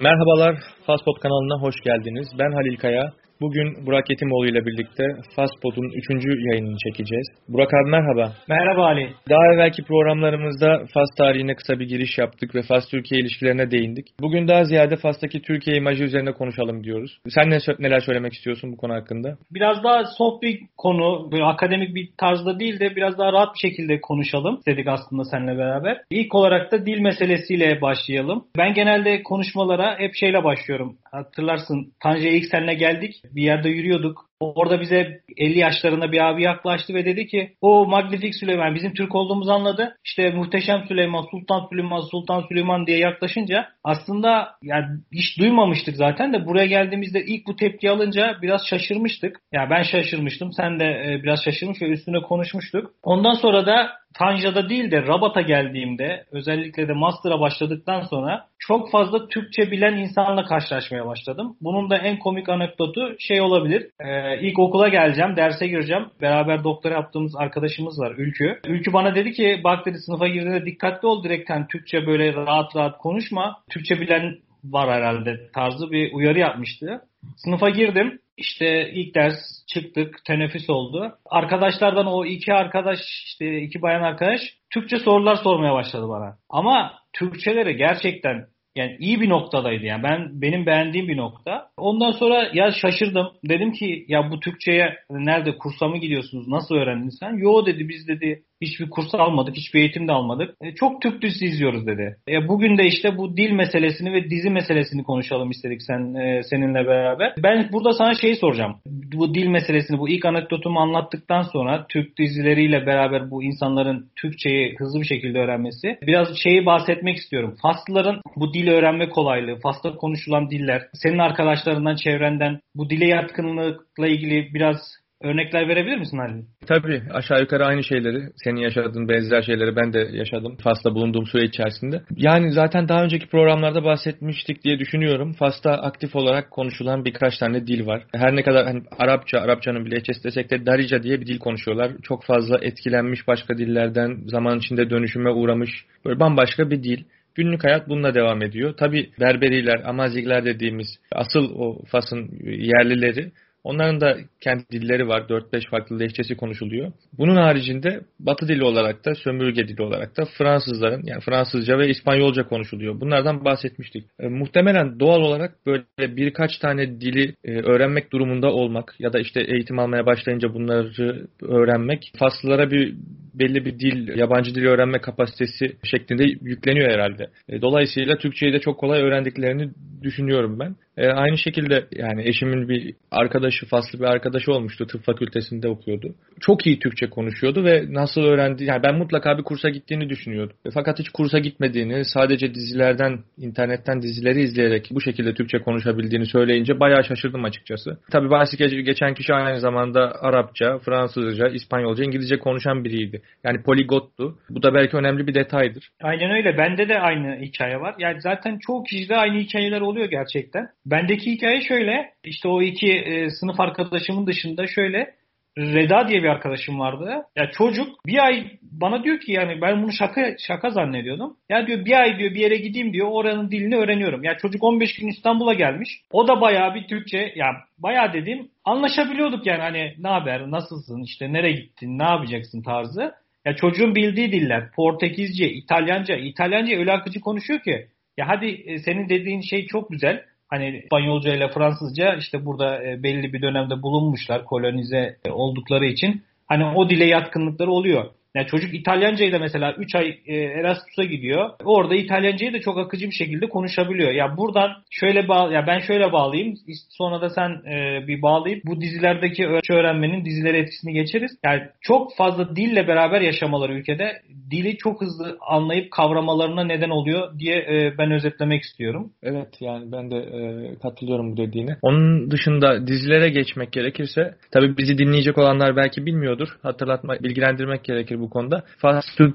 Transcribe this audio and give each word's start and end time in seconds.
Merhabalar, 0.00 0.56
Fastpod 0.86 1.20
kanalına 1.22 1.62
hoş 1.62 1.74
geldiniz. 1.84 2.28
Ben 2.38 2.52
Halil 2.52 2.76
Kaya. 2.76 3.12
Bugün 3.40 3.86
Burak 3.86 4.10
Yetimoğlu 4.10 4.46
ile 4.46 4.66
birlikte 4.66 5.04
Fastpod'un 5.36 5.90
3. 6.16 6.24
yayınını 6.50 6.76
çekeceğiz. 6.86 7.26
Burak 7.48 7.74
abi 7.74 7.90
merhaba. 7.90 8.32
Merhaba 8.48 8.86
Ali. 8.86 9.10
Daha 9.28 9.54
evvelki 9.54 9.82
programlarımızda 9.82 10.78
Fas 10.94 11.08
tarihine 11.18 11.54
kısa 11.54 11.78
bir 11.80 11.88
giriş 11.88 12.18
yaptık 12.18 12.54
ve 12.54 12.62
Fas-Türkiye 12.62 13.20
ilişkilerine 13.20 13.70
değindik. 13.70 14.06
Bugün 14.20 14.48
daha 14.48 14.64
ziyade 14.64 14.96
Fas'taki 14.96 15.42
Türkiye 15.42 15.76
imajı 15.76 16.04
üzerine 16.04 16.32
konuşalım 16.32 16.84
diyoruz. 16.84 17.18
Sen 17.28 17.50
ne, 17.50 17.58
neler 17.78 18.00
söylemek 18.00 18.32
istiyorsun 18.32 18.72
bu 18.72 18.76
konu 18.76 18.94
hakkında? 18.94 19.36
Biraz 19.50 19.84
daha 19.84 20.04
soft 20.04 20.42
bir 20.42 20.60
konu, 20.76 21.32
böyle 21.32 21.44
akademik 21.44 21.94
bir 21.94 22.08
tarzda 22.18 22.60
değil 22.60 22.80
de 22.80 22.96
biraz 22.96 23.18
daha 23.18 23.32
rahat 23.32 23.54
bir 23.54 23.68
şekilde 23.68 24.00
konuşalım 24.00 24.60
dedik 24.66 24.88
aslında 24.88 25.24
seninle 25.24 25.58
beraber. 25.58 26.00
İlk 26.10 26.34
olarak 26.34 26.72
da 26.72 26.86
dil 26.86 27.00
meselesiyle 27.00 27.80
başlayalım. 27.80 28.44
Ben 28.58 28.74
genelde 28.74 29.22
konuşmalara 29.22 29.98
hep 29.98 30.14
şeyle 30.14 30.44
başlıyorum. 30.44 30.96
Hatırlarsın 31.12 31.92
Tanju 32.02 32.28
ilk 32.28 32.44
seninle 32.50 32.74
geldik 32.74 33.14
bir 33.34 33.42
yerde 33.42 33.68
yürüyorduk. 33.68 34.28
Orada 34.40 34.80
bize 34.80 35.20
50 35.36 35.58
yaşlarında 35.58 36.12
bir 36.12 36.28
abi 36.28 36.42
yaklaştı 36.42 36.94
ve 36.94 37.04
dedi 37.04 37.26
ki 37.26 37.52
o 37.60 37.86
Magnifik 37.86 38.34
Süleyman 38.34 38.74
bizim 38.74 38.94
Türk 38.94 39.14
olduğumuzu 39.14 39.52
anladı. 39.52 39.96
İşte 40.04 40.30
Muhteşem 40.30 40.84
Süleyman, 40.88 41.26
Sultan 41.30 41.66
Süleyman, 41.70 42.00
Sultan 42.00 42.44
Süleyman 42.48 42.86
diye 42.86 42.98
yaklaşınca 42.98 43.68
aslında 43.84 44.48
yani 44.62 44.86
hiç 45.12 45.38
duymamıştık 45.38 45.96
zaten 45.96 46.32
de 46.32 46.46
buraya 46.46 46.66
geldiğimizde 46.66 47.24
ilk 47.24 47.46
bu 47.46 47.56
tepki 47.56 47.90
alınca 47.90 48.38
biraz 48.42 48.66
şaşırmıştık. 48.66 49.40
Ya 49.52 49.60
yani 49.60 49.70
ben 49.70 49.82
şaşırmıştım, 49.82 50.52
sen 50.52 50.80
de 50.80 50.84
e, 50.84 51.22
biraz 51.22 51.44
şaşırmış 51.44 51.82
ve 51.82 51.86
üstüne 51.88 52.20
konuşmuştuk. 52.20 52.90
Ondan 53.02 53.34
sonra 53.34 53.66
da 53.66 53.90
Tanja'da 54.14 54.68
değil 54.68 54.90
de 54.90 55.02
Rabat'a 55.02 55.40
geldiğimde 55.40 56.24
özellikle 56.32 56.88
de 56.88 56.92
Master'a 56.92 57.40
başladıktan 57.40 58.00
sonra 58.00 58.46
çok 58.58 58.90
fazla 58.90 59.28
Türkçe 59.28 59.70
bilen 59.70 59.96
insanla 59.96 60.44
karşılaşmaya 60.44 61.06
başladım. 61.06 61.56
Bunun 61.60 61.90
da 61.90 61.98
en 61.98 62.18
komik 62.18 62.48
anekdotu 62.48 63.16
şey 63.18 63.40
olabilir. 63.40 63.90
Ee, 64.00 64.40
ilk 64.40 64.58
okula 64.58 64.88
geleceğim, 64.88 65.36
derse 65.36 65.66
gireceğim. 65.66 66.06
Beraber 66.20 66.64
doktora 66.64 66.94
yaptığımız 66.94 67.36
arkadaşımız 67.36 68.00
var 68.00 68.14
Ülkü. 68.18 68.60
Ülkü 68.66 68.92
bana 68.92 69.14
dedi 69.14 69.32
ki 69.32 69.60
bak 69.64 69.86
dedi 69.86 69.98
sınıfa 69.98 70.28
girdiğinde 70.28 70.66
dikkatli 70.66 71.08
ol 71.08 71.24
direkten 71.24 71.66
Türkçe 71.66 72.06
böyle 72.06 72.32
rahat 72.32 72.76
rahat 72.76 72.98
konuşma. 72.98 73.56
Türkçe 73.70 74.00
bilen 74.00 74.38
var 74.64 74.90
herhalde 74.90 75.50
tarzı 75.54 75.90
bir 75.90 76.12
uyarı 76.12 76.38
yapmıştı. 76.38 77.00
Sınıfa 77.36 77.70
girdim. 77.70 78.18
İşte 78.36 78.90
ilk 78.90 79.14
ders 79.14 79.34
çıktık, 79.74 80.24
teneffüs 80.26 80.70
oldu. 80.70 81.12
Arkadaşlardan 81.26 82.06
o 82.06 82.24
iki 82.24 82.52
arkadaş, 82.52 82.98
işte 83.26 83.60
iki 83.60 83.82
bayan 83.82 84.02
arkadaş 84.02 84.40
Türkçe 84.74 84.98
sorular 84.98 85.36
sormaya 85.36 85.74
başladı 85.74 86.08
bana. 86.08 86.36
Ama 86.50 86.92
Türkçeleri 87.12 87.76
gerçekten 87.76 88.46
yani 88.76 88.96
iyi 88.98 89.20
bir 89.20 89.28
noktadaydı 89.28 89.84
yani 89.84 90.02
ben 90.02 90.42
benim 90.42 90.66
beğendiğim 90.66 91.08
bir 91.08 91.16
nokta. 91.16 91.70
Ondan 91.76 92.10
sonra 92.10 92.50
ya 92.54 92.70
şaşırdım. 92.70 93.28
Dedim 93.44 93.72
ki 93.72 94.04
ya 94.08 94.30
bu 94.30 94.40
Türkçeye 94.40 94.96
nerede 95.10 95.58
kursa 95.58 95.88
mı 95.88 95.98
gidiyorsunuz? 95.98 96.48
Nasıl 96.48 96.74
öğrendin 96.74 97.08
sen? 97.20 97.36
Yo 97.36 97.66
dedi 97.66 97.88
biz 97.88 98.08
dedi 98.08 98.42
hiçbir 98.60 98.90
kurs 98.90 99.14
almadık, 99.14 99.56
hiçbir 99.56 99.80
eğitim 99.80 100.08
de 100.08 100.12
almadık. 100.12 100.54
E, 100.60 100.74
çok 100.74 101.02
Türk 101.02 101.22
dizisi 101.22 101.46
izliyoruz 101.46 101.86
dedi. 101.86 102.16
E, 102.28 102.48
bugün 102.48 102.78
de 102.78 102.86
işte 102.86 103.16
bu 103.16 103.36
dil 103.36 103.50
meselesini 103.50 104.12
ve 104.12 104.30
dizi 104.30 104.50
meselesini 104.50 105.02
konuşalım 105.04 105.50
istedik 105.50 105.82
sen 105.82 106.14
e, 106.14 106.42
seninle 106.42 106.86
beraber. 106.86 107.34
Ben 107.42 107.68
burada 107.72 107.92
sana 107.92 108.14
şey 108.14 108.34
soracağım. 108.34 108.76
Bu 108.86 109.34
dil 109.34 109.46
meselesini, 109.46 109.98
bu 109.98 110.08
ilk 110.08 110.24
anekdotumu 110.24 110.80
anlattıktan 110.80 111.42
sonra 111.42 111.86
Türk 111.88 112.18
dizileriyle 112.18 112.86
beraber 112.86 113.30
bu 113.30 113.42
insanların 113.42 114.10
Türkçeyi 114.16 114.74
hızlı 114.78 115.00
bir 115.00 115.06
şekilde 115.06 115.38
öğrenmesi. 115.38 115.98
Biraz 116.02 116.28
şeyi 116.42 116.66
bahsetmek 116.66 117.16
istiyorum. 117.16 117.54
Faslıların 117.62 118.20
bu 118.36 118.54
dil 118.54 118.68
öğrenme 118.68 119.08
kolaylığı, 119.08 119.58
Fas'ta 119.60 119.94
konuşulan 119.94 120.50
diller, 120.50 120.82
senin 120.92 121.18
arkadaşlarından, 121.18 121.96
çevrenden 121.96 122.60
bu 122.74 122.90
dile 122.90 123.06
yatkınlıkla 123.06 124.08
ilgili 124.08 124.54
biraz 124.54 124.78
Örnekler 125.22 125.68
verebilir 125.68 125.98
misin 125.98 126.18
Ali? 126.18 126.44
Tabii 126.66 127.02
aşağı 127.12 127.40
yukarı 127.40 127.66
aynı 127.66 127.84
şeyleri, 127.84 128.22
senin 128.44 128.60
yaşadığın 128.60 129.08
benzer 129.08 129.42
şeyleri 129.42 129.76
ben 129.76 129.92
de 129.92 130.08
yaşadım 130.12 130.56
Fas'ta 130.56 130.94
bulunduğum 130.94 131.26
süre 131.26 131.44
içerisinde. 131.44 132.02
Yani 132.16 132.52
zaten 132.52 132.88
daha 132.88 133.04
önceki 133.04 133.26
programlarda 133.28 133.84
bahsetmiştik 133.84 134.64
diye 134.64 134.78
düşünüyorum. 134.78 135.32
Fas'ta 135.32 135.70
aktif 135.70 136.16
olarak 136.16 136.50
konuşulan 136.50 137.04
birkaç 137.04 137.38
tane 137.38 137.66
dil 137.66 137.86
var. 137.86 138.02
Her 138.14 138.36
ne 138.36 138.42
kadar 138.42 138.66
hani 138.66 138.82
Arapça, 138.98 139.38
Arapçanın 139.38 139.84
bile 139.84 139.96
desek 140.24 140.50
de 140.50 140.66
Darija 140.66 141.02
diye 141.02 141.20
bir 141.20 141.26
dil 141.26 141.38
konuşuyorlar. 141.38 141.92
Çok 142.02 142.24
fazla 142.24 142.58
etkilenmiş 142.62 143.28
başka 143.28 143.58
dillerden, 143.58 144.18
zaman 144.26 144.58
içinde 144.58 144.90
dönüşüme 144.90 145.30
uğramış 145.30 145.70
böyle 146.04 146.20
bambaşka 146.20 146.70
bir 146.70 146.82
dil. 146.82 147.04
Günlük 147.34 147.64
hayat 147.64 147.88
bununla 147.88 148.14
devam 148.14 148.42
ediyor. 148.42 148.74
Tabi 148.76 149.10
Berberiler, 149.20 149.82
Amazigler 149.84 150.44
dediğimiz 150.44 150.86
asıl 151.12 151.50
o 151.54 151.84
Fas'ın 151.84 152.30
yerlileri 152.44 153.30
Onların 153.68 154.00
da 154.00 154.16
kendi 154.40 154.64
dilleri 154.72 155.08
var. 155.08 155.20
4-5 155.20 155.70
farklı 155.70 156.00
lehçesi 156.00 156.36
konuşuluyor. 156.36 156.92
Bunun 157.18 157.36
haricinde 157.36 158.00
Batı 158.20 158.48
dili 158.48 158.64
olarak 158.64 159.04
da 159.04 159.14
sömürge 159.14 159.68
dili 159.68 159.82
olarak 159.82 160.16
da 160.16 160.24
Fransızların 160.38 161.02
yani 161.04 161.20
Fransızca 161.20 161.78
ve 161.78 161.88
İspanyolca 161.88 162.48
konuşuluyor. 162.48 163.00
Bunlardan 163.00 163.44
bahsetmiştik. 163.44 164.04
E, 164.20 164.28
muhtemelen 164.28 165.00
doğal 165.00 165.20
olarak 165.20 165.66
böyle 165.66 166.16
birkaç 166.16 166.58
tane 166.58 167.00
dili 167.00 167.34
e, 167.44 167.60
öğrenmek 167.60 168.12
durumunda 168.12 168.52
olmak 168.52 168.94
ya 168.98 169.12
da 169.12 169.18
işte 169.18 169.40
eğitim 169.40 169.78
almaya 169.78 170.06
başlayınca 170.06 170.54
bunları 170.54 171.26
öğrenmek 171.42 172.12
Faslılara 172.18 172.70
bir 172.70 172.94
belli 173.34 173.64
bir 173.64 173.78
dil, 173.78 174.18
yabancı 174.18 174.54
dil 174.54 174.66
öğrenme 174.66 175.00
kapasitesi 175.00 175.76
şeklinde 175.84 176.24
yükleniyor 176.24 176.90
herhalde. 176.90 177.30
E, 177.48 177.62
dolayısıyla 177.62 178.16
Türkçeyi 178.18 178.52
de 178.52 178.58
çok 178.58 178.80
kolay 178.80 179.02
öğrendiklerini 179.02 179.70
düşünüyorum 180.02 180.58
ben. 180.58 180.76
E, 180.98 181.08
aynı 181.08 181.38
şekilde 181.38 181.84
yani 181.92 182.28
eşimin 182.28 182.68
bir 182.68 182.94
arkadaşı, 183.10 183.66
faslı 183.66 183.98
bir 183.98 184.04
arkadaşı 184.04 184.52
olmuştu. 184.52 184.86
Tıp 184.86 185.04
fakültesinde 185.04 185.68
okuyordu. 185.68 186.14
Çok 186.40 186.66
iyi 186.66 186.78
Türkçe 186.78 187.06
konuşuyordu 187.06 187.64
ve 187.64 187.84
nasıl 187.88 188.20
öğrendi? 188.20 188.64
Yani 188.64 188.82
ben 188.82 188.94
mutlaka 188.94 189.38
bir 189.38 189.42
kursa 189.42 189.68
gittiğini 189.68 190.08
düşünüyordum. 190.08 190.56
E, 190.66 190.70
fakat 190.70 190.98
hiç 190.98 191.08
kursa 191.08 191.38
gitmediğini, 191.38 192.04
sadece 192.04 192.54
dizilerden, 192.54 193.18
internetten 193.38 194.02
dizileri 194.02 194.40
izleyerek 194.40 194.88
bu 194.90 195.00
şekilde 195.00 195.34
Türkçe 195.34 195.58
konuşabildiğini 195.58 196.26
söyleyince 196.26 196.80
bayağı 196.80 197.04
şaşırdım 197.04 197.44
açıkçası. 197.44 197.98
Tabii 198.10 198.30
bahsi 198.30 198.56
geçen 198.84 199.14
kişi 199.14 199.34
aynı 199.34 199.60
zamanda 199.60 200.12
Arapça, 200.20 200.78
Fransızca, 200.78 201.48
İspanyolca, 201.48 202.04
İngilizce 202.04 202.38
konuşan 202.38 202.84
biriydi. 202.84 203.22
Yani 203.44 203.62
poligottu. 203.62 204.38
Bu 204.50 204.62
da 204.62 204.74
belki 204.74 204.96
önemli 204.96 205.26
bir 205.26 205.34
detaydır. 205.34 205.88
Aynen 206.02 206.30
öyle. 206.30 206.58
Bende 206.58 206.88
de 206.88 206.98
aynı 206.98 207.40
hikaye 207.40 207.80
var. 207.80 207.94
Yani 207.98 208.20
zaten 208.20 208.58
çoğu 208.66 208.84
kişide 208.84 209.16
aynı 209.16 209.38
hikayeler 209.38 209.80
oluyor 209.80 210.10
gerçekten. 210.10 210.68
Bendeki 210.90 211.30
hikaye 211.32 211.60
şöyle. 211.60 212.12
İşte 212.24 212.48
o 212.48 212.62
iki 212.62 212.92
e, 212.92 213.30
sınıf 213.30 213.60
arkadaşımın 213.60 214.26
dışında 214.26 214.66
şöyle 214.66 215.14
Reda 215.58 216.08
diye 216.08 216.22
bir 216.22 216.28
arkadaşım 216.28 216.78
vardı. 216.78 217.22
Ya 217.36 217.50
çocuk 217.50 218.06
bir 218.06 218.18
ay 218.24 218.46
bana 218.62 219.04
diyor 219.04 219.20
ki 219.20 219.32
yani 219.32 219.60
ben 219.60 219.82
bunu 219.82 219.92
şaka 219.92 220.34
şaka 220.38 220.70
zannediyordum. 220.70 221.36
Ya 221.48 221.66
diyor 221.66 221.84
bir 221.84 221.92
ay 221.92 222.18
diyor 222.18 222.30
bir 222.30 222.40
yere 222.40 222.56
gideyim 222.56 222.92
diyor 222.92 223.08
oranın 223.10 223.50
dilini 223.50 223.76
öğreniyorum. 223.76 224.24
Ya 224.24 224.36
çocuk 224.36 224.64
15 224.64 224.96
gün 224.96 225.08
İstanbul'a 225.08 225.54
gelmiş. 225.54 225.88
O 226.12 226.28
da 226.28 226.40
bayağı 226.40 226.74
bir 226.74 226.88
Türkçe 226.88 227.32
ya 227.36 227.46
bayağı 227.78 228.12
dedim 228.12 228.48
anlaşabiliyorduk 228.64 229.46
yani 229.46 229.60
hani 229.62 229.94
ne 229.98 230.08
haber 230.08 230.50
nasılsın 230.50 231.02
işte 231.02 231.32
nereye 231.32 231.52
gittin 231.52 231.98
ne 231.98 232.04
yapacaksın 232.04 232.62
tarzı. 232.62 233.12
Ya 233.44 233.56
çocuğun 233.56 233.94
bildiği 233.94 234.32
diller 234.32 234.70
Portekizce, 234.70 235.50
İtalyanca, 235.50 236.16
İtalyanca 236.16 236.76
öyle 236.76 236.92
akıcı 236.92 237.20
konuşuyor 237.20 237.60
ki. 237.60 237.88
Ya 238.16 238.28
hadi 238.28 238.46
e, 238.46 238.78
senin 238.78 239.08
dediğin 239.08 239.40
şey 239.40 239.66
çok 239.66 239.90
güzel. 239.90 240.24
Hani 240.48 240.78
İspanyolca 240.78 241.34
ile 241.34 241.48
Fransızca 241.48 242.14
işte 242.14 242.44
burada 242.44 242.84
e, 242.84 243.02
belli 243.02 243.32
bir 243.32 243.42
dönemde 243.42 243.82
bulunmuşlar 243.82 244.44
kolonize 244.44 245.16
e, 245.24 245.30
oldukları 245.30 245.86
için. 245.86 246.22
Hani 246.46 246.64
o 246.64 246.90
dile 246.90 247.04
yatkınlıkları 247.04 247.70
oluyor. 247.70 248.04
Yani 248.34 248.46
çocuk 248.46 248.74
İtalyancayı 248.74 249.32
da 249.32 249.38
mesela 249.38 249.74
3 249.78 249.94
ay 249.94 250.18
e, 250.26 250.36
Erasmus'a 250.36 251.04
gidiyor. 251.04 251.50
Orada 251.64 251.94
İtalyancayı 251.94 252.52
da 252.52 252.60
çok 252.60 252.78
akıcı 252.78 253.06
bir 253.06 253.14
şekilde 253.14 253.48
konuşabiliyor. 253.48 254.12
Ya 254.12 254.36
buradan 254.36 254.70
şöyle 254.90 255.28
bağ 255.28 255.52
ya 255.52 255.66
ben 255.66 255.78
şöyle 255.78 256.12
bağlayayım. 256.12 256.54
Sonra 256.88 257.20
da 257.20 257.30
sen 257.30 257.50
e, 257.50 258.06
bir 258.08 258.22
bağlayıp 258.22 258.64
bu 258.66 258.80
dizilerdeki 258.80 259.46
öğrenmenin 259.70 260.24
dizilere 260.24 260.58
etkisini 260.58 260.92
geçeriz. 260.92 261.30
Yani 261.44 261.62
çok 261.80 262.16
fazla 262.16 262.56
dille 262.56 262.88
beraber 262.88 263.20
yaşamaları 263.20 263.74
ülkede 263.74 264.22
dili 264.50 264.76
çok 264.76 265.00
hızlı 265.00 265.38
anlayıp 265.40 265.90
kavramalarına 265.90 266.64
neden 266.64 266.90
oluyor 266.90 267.38
diye 267.38 267.56
e, 267.56 267.98
ben 267.98 268.10
özetlemek 268.10 268.62
istiyorum. 268.62 269.12
Evet 269.22 269.48
yani 269.60 269.92
ben 269.92 270.10
de 270.10 270.16
e, 270.16 270.40
katılıyorum 270.82 271.32
bu 271.32 271.36
dediğine. 271.36 271.76
Onun 271.82 272.30
dışında 272.30 272.86
dizilere 272.86 273.28
geçmek 273.28 273.72
gerekirse 273.72 274.34
tabii 274.52 274.76
bizi 274.76 274.98
dinleyecek 274.98 275.38
olanlar 275.38 275.76
belki 275.76 276.06
bilmiyordur. 276.06 276.48
Hatırlatmak, 276.62 277.22
bilgilendirmek 277.22 277.84
gerekir 277.84 278.17
bu 278.20 278.30
konuda. 278.30 278.64
Fast 278.78 279.08
Türk 279.16 279.34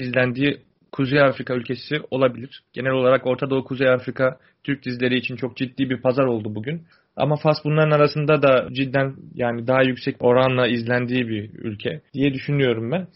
izlendiği 0.00 0.60
Kuzey 0.92 1.20
Afrika 1.20 1.54
ülkesi 1.54 1.94
olabilir. 2.10 2.62
Genel 2.72 2.92
olarak 2.92 3.26
Orta 3.26 3.50
Doğu 3.50 3.64
Kuzey 3.64 3.88
Afrika 3.88 4.38
Türk 4.64 4.84
dizileri 4.84 5.16
için 5.18 5.36
çok 5.36 5.56
ciddi 5.56 5.90
bir 5.90 6.00
pazar 6.00 6.24
oldu 6.24 6.54
bugün. 6.54 6.82
Ama 7.16 7.36
Fas 7.36 7.56
bunların 7.64 7.90
arasında 7.90 8.42
da 8.42 8.68
cidden 8.72 9.14
yani 9.34 9.66
daha 9.66 9.82
yüksek 9.82 10.16
oranla 10.20 10.66
izlendiği 10.66 11.28
bir 11.28 11.50
ülke 11.54 12.00
diye 12.14 12.34
düşünüyorum 12.34 12.92
ben. 12.92 13.06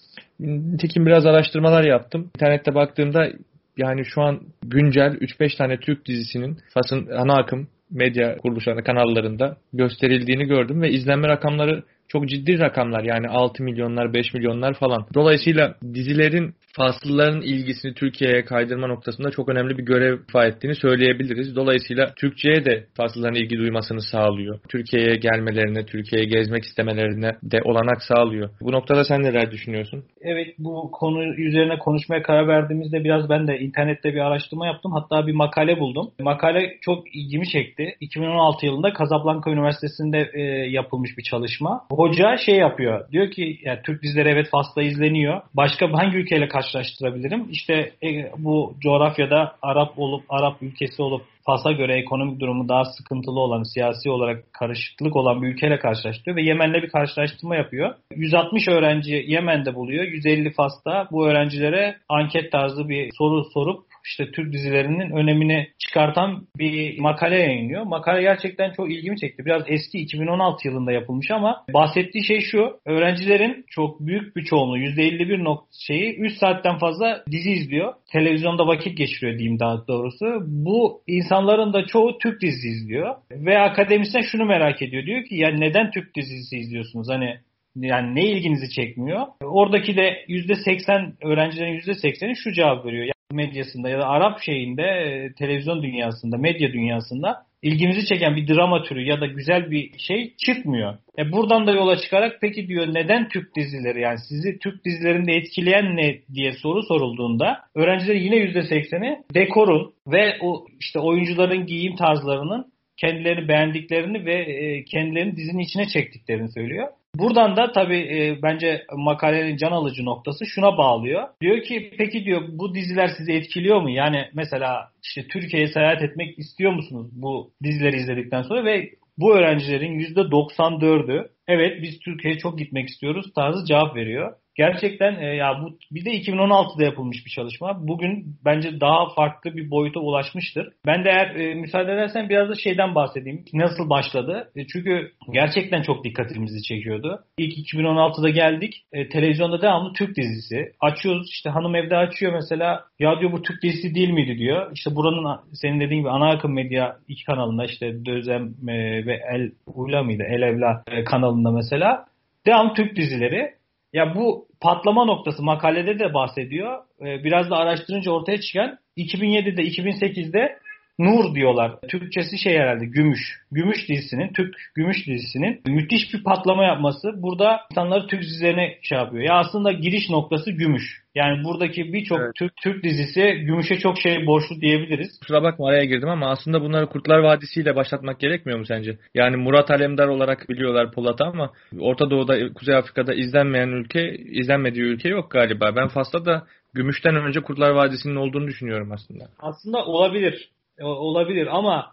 Nitekim 0.40 1.06
biraz 1.06 1.26
araştırmalar 1.26 1.84
yaptım. 1.84 2.30
İnternette 2.36 2.74
baktığımda 2.74 3.28
yani 3.76 4.04
şu 4.04 4.22
an 4.22 4.40
güncel 4.62 5.12
3-5 5.12 5.56
tane 5.56 5.76
Türk 5.76 6.06
dizisinin 6.06 6.58
Fas'ın 6.74 7.06
ana 7.06 7.34
akım 7.34 7.68
medya 7.90 8.36
kuruluşlarında, 8.36 8.82
kanallarında 8.82 9.56
gösterildiğini 9.72 10.44
gördüm 10.44 10.82
ve 10.82 10.90
izlenme 10.90 11.28
rakamları 11.28 11.82
çok 12.12 12.28
ciddi 12.28 12.58
rakamlar 12.58 13.04
yani 13.04 13.28
6 13.28 13.62
milyonlar 13.62 14.14
5 14.14 14.34
milyonlar 14.34 14.74
falan. 14.74 15.06
Dolayısıyla 15.14 15.74
dizilerin 15.94 16.54
Faslıların 16.76 17.40
ilgisini 17.40 17.94
Türkiye'ye 17.94 18.44
kaydırma 18.44 18.86
noktasında 18.86 19.30
çok 19.30 19.48
önemli 19.48 19.78
bir 19.78 19.84
görev 19.84 20.18
ifa 20.28 20.46
ettiğini 20.46 20.74
söyleyebiliriz. 20.74 21.56
Dolayısıyla 21.56 22.14
Türkçe'ye 22.16 22.64
de 22.64 22.86
Faslıların 22.96 23.34
ilgi 23.34 23.58
duymasını 23.58 24.00
sağlıyor. 24.00 24.58
Türkiye'ye 24.68 25.16
gelmelerine, 25.16 25.86
Türkiye'ye 25.86 26.28
gezmek 26.28 26.64
istemelerine 26.64 27.30
de 27.42 27.60
olanak 27.64 28.02
sağlıyor. 28.02 28.50
Bu 28.60 28.72
noktada 28.72 29.04
sen 29.04 29.22
neler 29.22 29.50
düşünüyorsun? 29.50 30.04
Evet 30.20 30.48
bu 30.58 30.90
konu 30.92 31.34
üzerine 31.34 31.78
konuşmaya 31.78 32.22
karar 32.22 32.48
verdiğimizde 32.48 33.04
biraz 33.04 33.30
ben 33.30 33.48
de 33.48 33.58
internette 33.58 34.14
bir 34.14 34.20
araştırma 34.20 34.66
yaptım. 34.66 34.92
Hatta 34.92 35.26
bir 35.26 35.32
makale 35.32 35.80
buldum. 35.80 36.10
Makale 36.20 36.76
çok 36.80 37.16
ilgimi 37.16 37.48
çekti. 37.48 37.96
2016 38.00 38.66
yılında 38.66 38.92
Casablanca 38.98 39.50
Üniversitesi'nde 39.50 40.30
e, 40.34 40.40
yapılmış 40.70 41.18
bir 41.18 41.22
çalışma. 41.22 41.84
Hoca 41.90 42.36
şey 42.36 42.56
yapıyor. 42.56 43.12
Diyor 43.12 43.30
ki 43.30 43.58
yani 43.64 43.78
Türk 43.84 44.02
dizileri 44.02 44.28
evet 44.28 44.48
Fas'ta 44.50 44.82
izleniyor. 44.82 45.40
Başka 45.54 45.92
hangi 45.92 46.16
ülkeyle 46.16 46.48
karşı 46.48 46.61
karşılaştırabilirim. 46.62 47.50
İşte 47.50 47.92
e, 48.02 48.32
bu 48.38 48.74
coğrafyada 48.80 49.56
Arap 49.62 49.98
olup 49.98 50.24
Arap 50.28 50.62
ülkesi 50.62 51.02
olup 51.02 51.22
Fas'a 51.46 51.72
göre 51.72 51.98
ekonomik 51.98 52.40
durumu 52.40 52.68
daha 52.68 52.84
sıkıntılı 52.84 53.40
olan, 53.40 53.62
siyasi 53.62 54.10
olarak 54.10 54.52
karışıklık 54.52 55.16
olan 55.16 55.42
bir 55.42 55.48
ülkeyle 55.48 55.78
karşılaştırıyor 55.78 56.36
ve 56.36 56.42
Yemen'le 56.42 56.82
bir 56.82 56.88
karşılaştırma 56.88 57.56
yapıyor. 57.56 57.94
160 58.16 58.68
öğrenci 58.68 59.24
Yemen'de 59.26 59.74
buluyor, 59.74 60.04
150 60.04 60.52
Fas'ta. 60.52 61.08
Bu 61.12 61.26
öğrencilere 61.26 61.96
anket 62.08 62.52
tarzı 62.52 62.88
bir 62.88 63.10
soru 63.18 63.44
sorup 63.44 63.84
işte 64.06 64.30
Türk 64.30 64.52
dizilerinin 64.52 65.10
önemini 65.10 65.68
çıkartan 65.78 66.46
bir 66.58 66.98
makale 66.98 67.38
yayınlıyor. 67.38 67.82
Makale 67.82 68.22
gerçekten 68.22 68.72
çok 68.72 68.92
ilgimi 68.92 69.18
çekti. 69.18 69.44
Biraz 69.44 69.62
eski 69.66 69.98
2016 69.98 70.68
yılında 70.68 70.92
yapılmış 70.92 71.30
ama 71.30 71.64
bahsettiği 71.74 72.24
şey 72.24 72.40
şu. 72.40 72.80
Öğrencilerin 72.86 73.64
çok 73.70 74.00
büyük 74.00 74.36
bir 74.36 74.44
çoğunluğu 74.44 74.78
%51 74.78 75.44
nok 75.44 75.68
şeyi 75.86 76.16
3 76.16 76.38
saatten 76.38 76.78
fazla 76.78 77.24
dizi 77.30 77.50
izliyor. 77.50 77.94
Televizyonda 78.12 78.66
vakit 78.66 78.98
geçiriyor 78.98 79.38
diyeyim 79.38 79.60
daha 79.60 79.86
doğrusu. 79.88 80.26
Bu 80.46 81.02
insanların 81.06 81.72
da 81.72 81.86
çoğu 81.86 82.18
Türk 82.18 82.40
dizisi 82.40 82.68
izliyor. 82.68 83.14
Ve 83.30 83.58
akademisyen 83.58 84.22
şunu 84.22 84.44
merak 84.44 84.82
ediyor. 84.82 85.06
Diyor 85.06 85.24
ki 85.24 85.36
ya 85.36 85.50
neden 85.50 85.90
Türk 85.90 86.16
dizisi 86.16 86.56
izliyorsunuz? 86.56 87.08
Hani 87.10 87.38
yani 87.76 88.14
ne 88.14 88.24
ilginizi 88.24 88.70
çekmiyor? 88.70 89.26
Oradaki 89.42 89.96
de 89.96 90.24
%80 90.28 91.12
öğrencilerin 91.22 91.78
%80'i 91.78 92.36
şu 92.36 92.52
cevap 92.52 92.86
veriyor 92.86 93.12
medyasında 93.32 93.88
ya 93.88 93.98
da 93.98 94.08
Arap 94.08 94.40
şeyinde 94.40 94.82
e, 94.82 95.32
televizyon 95.32 95.82
dünyasında, 95.82 96.36
medya 96.36 96.72
dünyasında 96.72 97.46
ilgimizi 97.62 98.06
çeken 98.06 98.36
bir 98.36 98.48
drama 98.48 98.82
türü 98.82 99.02
ya 99.02 99.20
da 99.20 99.26
güzel 99.26 99.70
bir 99.70 99.98
şey 99.98 100.34
çıkmıyor. 100.36 100.94
E 101.18 101.32
buradan 101.32 101.66
da 101.66 101.72
yola 101.72 101.96
çıkarak 101.96 102.38
peki 102.40 102.68
diyor 102.68 102.86
neden 102.94 103.28
Türk 103.28 103.56
dizileri 103.56 104.00
yani 104.00 104.18
sizi 104.28 104.58
Türk 104.58 104.84
dizilerinde 104.84 105.32
etkileyen 105.32 105.96
ne 105.96 106.18
diye 106.34 106.52
soru 106.52 106.82
sorulduğunda 106.82 107.58
öğrencilerin 107.74 108.20
yine 108.20 108.36
%80'i 108.36 109.18
dekorun 109.34 109.92
ve 110.06 110.36
o 110.40 110.66
işte 110.80 110.98
oyuncuların 110.98 111.66
giyim 111.66 111.96
tarzlarının 111.96 112.72
kendilerini 112.96 113.48
beğendiklerini 113.48 114.24
ve 114.24 114.34
e, 114.34 114.84
kendilerini 114.84 115.36
dizinin 115.36 115.62
içine 115.62 115.88
çektiklerini 115.88 116.52
söylüyor. 116.52 116.88
Buradan 117.16 117.56
da 117.56 117.72
tabii 117.72 118.00
e, 118.00 118.42
bence 118.42 118.84
makalenin 118.96 119.56
can 119.56 119.72
alıcı 119.72 120.04
noktası 120.04 120.46
şuna 120.46 120.78
bağlıyor. 120.78 121.28
Diyor 121.40 121.62
ki 121.62 121.90
peki 121.98 122.24
diyor 122.24 122.42
bu 122.48 122.74
diziler 122.74 123.08
sizi 123.18 123.32
etkiliyor 123.32 123.80
mu? 123.80 123.90
Yani 123.90 124.24
mesela 124.34 124.90
işte 125.02 125.28
Türkiye'ye 125.28 125.68
seyahat 125.68 126.02
etmek 126.02 126.38
istiyor 126.38 126.72
musunuz 126.72 127.06
bu 127.12 127.50
dizileri 127.62 127.96
izledikten 127.96 128.42
sonra 128.42 128.64
ve 128.64 128.90
bu 129.18 129.36
öğrencilerin 129.36 129.98
%94'ü 129.98 131.28
evet 131.48 131.82
biz 131.82 131.98
Türkiye'ye 131.98 132.38
çok 132.38 132.58
gitmek 132.58 132.88
istiyoruz 132.88 133.32
tarzı 133.34 133.66
cevap 133.66 133.96
veriyor. 133.96 134.34
Gerçekten 134.54 135.14
e, 135.14 135.36
ya 135.36 135.62
bu 135.62 135.78
bir 135.90 136.04
de 136.04 136.10
2016'da 136.10 136.84
yapılmış 136.84 137.26
bir 137.26 137.30
çalışma. 137.30 137.88
Bugün 137.88 138.36
bence 138.44 138.80
daha 138.80 139.14
farklı 139.14 139.56
bir 139.56 139.70
boyuta 139.70 140.00
ulaşmıştır. 140.00 140.68
Ben 140.86 141.04
de 141.04 141.10
eğer 141.10 141.34
e, 141.34 141.54
müsaade 141.54 141.92
edersen 141.92 142.28
biraz 142.28 142.48
da 142.48 142.54
şeyden 142.54 142.94
bahsedeyim. 142.94 143.44
Nasıl 143.54 143.90
başladı? 143.90 144.50
E, 144.56 144.66
çünkü 144.66 145.12
gerçekten 145.32 145.82
çok 145.82 146.04
dikkatimizi 146.04 146.62
çekiyordu. 146.62 147.24
İlk 147.38 147.72
2016'da 147.72 148.30
geldik. 148.30 148.84
E, 148.92 149.08
televizyonda 149.08 149.62
devamlı 149.62 149.92
Türk 149.92 150.16
dizisi. 150.16 150.72
Açıyoruz 150.80 151.30
işte 151.30 151.50
hanım 151.50 151.74
evde 151.74 151.96
açıyor 151.96 152.32
mesela. 152.32 152.84
Ya 152.98 153.20
diyor 153.20 153.32
bu 153.32 153.42
Türk 153.42 153.62
dizisi 153.62 153.94
değil 153.94 154.10
miydi 154.10 154.38
diyor. 154.38 154.70
İşte 154.74 154.96
buranın 154.96 155.40
senin 155.52 155.80
dediğin 155.80 156.00
gibi 156.00 156.10
ana 156.10 156.30
akım 156.30 156.54
medya 156.54 156.96
iki 157.08 157.24
kanalında 157.24 157.64
işte 157.64 158.04
Dözem 158.04 158.54
e, 158.68 159.06
ve 159.06 159.20
El 159.32 159.50
Uyla 159.66 160.02
mıydı? 160.02 160.22
El 160.28 160.42
Evla 160.42 160.82
e, 160.90 161.04
kanalında 161.04 161.50
mesela. 161.50 162.04
Devam 162.46 162.74
Türk 162.74 162.96
dizileri. 162.96 163.61
Ya 163.92 164.14
bu 164.14 164.46
patlama 164.60 165.04
noktası 165.04 165.42
makalede 165.42 165.98
de 165.98 166.14
bahsediyor. 166.14 166.78
Ee, 167.00 167.24
biraz 167.24 167.50
da 167.50 167.56
araştırınca 167.56 168.10
ortaya 168.10 168.40
çıkan 168.40 168.78
2007'de 168.96 169.62
2008'de 169.62 170.58
Nur 170.98 171.34
diyorlar. 171.34 171.72
Türkçesi 171.88 172.38
şey 172.38 172.58
herhalde 172.58 172.84
Gümüş. 172.84 173.20
Gümüş 173.52 173.88
dizisinin, 173.88 174.32
Türk 174.32 174.54
Gümüş 174.74 175.06
dizisinin 175.06 175.60
müthiş 175.66 176.14
bir 176.14 176.24
patlama 176.24 176.64
yapması 176.64 177.22
burada 177.22 177.60
insanları 177.70 178.06
Türk 178.06 178.22
dizilerine 178.22 178.78
şey 178.82 178.98
yapıyor. 178.98 179.22
Ya 179.22 179.34
aslında 179.34 179.72
giriş 179.72 180.10
noktası 180.10 180.50
Gümüş. 180.50 181.02
Yani 181.14 181.44
buradaki 181.44 181.92
birçok 181.92 182.20
evet. 182.20 182.34
Türk 182.34 182.56
Türk 182.56 182.84
dizisi 182.84 183.20
Gümüş'e 183.20 183.78
çok 183.78 183.98
şey 183.98 184.26
borçlu 184.26 184.60
diyebiliriz. 184.60 185.18
Kusura 185.20 185.42
bakma 185.42 185.68
araya 185.68 185.84
girdim 185.84 186.08
ama 186.08 186.30
aslında 186.30 186.62
bunları 186.62 186.86
Kurtlar 186.86 187.18
Vadisi 187.18 187.60
ile 187.60 187.76
başlatmak 187.76 188.20
gerekmiyor 188.20 188.58
mu 188.58 188.66
sence? 188.66 188.98
Yani 189.14 189.36
Murat 189.36 189.70
Alemdar 189.70 190.08
olarak 190.08 190.48
biliyorlar 190.48 190.92
Polat'ı 190.92 191.24
ama 191.24 191.50
Orta 191.80 192.10
Doğu'da, 192.10 192.52
Kuzey 192.52 192.76
Afrika'da 192.76 193.14
izlenmeyen 193.14 193.68
ülke, 193.68 194.14
izlenmediği 194.16 194.84
ülke 194.84 195.08
yok 195.08 195.30
galiba. 195.30 195.76
Ben 195.76 195.88
Fas'ta 195.88 196.24
da 196.24 196.46
Gümüş'ten 196.74 197.16
önce 197.16 197.40
Kurtlar 197.40 197.70
Vadisi'nin 197.70 198.16
olduğunu 198.16 198.46
düşünüyorum 198.46 198.92
aslında. 198.92 199.24
Aslında 199.38 199.84
olabilir 199.84 200.50
olabilir 200.80 201.48
ama 201.50 201.86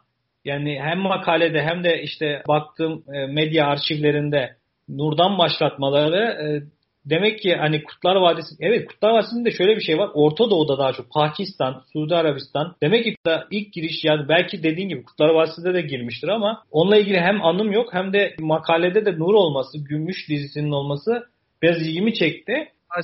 yani 0.45 0.79
hem 0.81 0.99
makalede 0.99 1.61
hem 1.61 1.83
de 1.83 2.01
işte 2.01 2.43
baktığım 2.47 3.03
e, 3.13 3.25
medya 3.25 3.67
arşivlerinde 3.67 4.55
Nur'dan 4.89 5.37
başlatmaları 5.37 6.17
e, 6.17 6.45
demek 7.05 7.39
ki 7.39 7.55
hani 7.55 7.83
Kutlar 7.83 8.15
Vadisi 8.15 8.55
evet 8.59 8.87
Kutlar 8.87 9.09
Vadisi'nde 9.09 9.49
de 9.49 9.55
şöyle 9.55 9.75
bir 9.75 9.81
şey 9.81 9.97
var. 9.97 10.09
Orta 10.13 10.49
Doğu'da 10.49 10.77
daha 10.77 10.93
çok 10.93 11.11
Pakistan, 11.11 11.83
Suudi 11.93 12.15
Arabistan 12.15 12.75
demek 12.83 13.03
ki 13.03 13.15
ilk 13.51 13.73
giriş 13.73 14.03
yani 14.03 14.29
belki 14.29 14.63
dediğin 14.63 14.89
gibi 14.89 15.03
Kutlar 15.03 15.29
Vadisi'nde 15.29 15.73
de 15.73 15.81
girmiştir 15.81 16.27
ama 16.27 16.63
onunla 16.71 16.97
ilgili 16.97 17.19
hem 17.19 17.45
anım 17.45 17.71
yok 17.71 17.93
hem 17.93 18.13
de 18.13 18.35
makalede 18.39 19.05
de 19.05 19.19
Nur 19.19 19.33
olması, 19.33 19.77
Gümüş 19.77 20.29
dizisinin 20.29 20.71
olması 20.71 21.23
biraz 21.61 21.87
ilgimi 21.87 22.13
çekti 22.13 22.53